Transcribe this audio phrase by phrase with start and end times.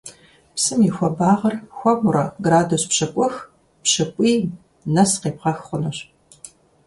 [0.55, 3.33] Псым и хуабагъыр хуэмурэ градус пщыкӀух–
[3.83, 4.43] пщыкӀуийм
[4.93, 5.97] нэс къебгъэх хъунущ.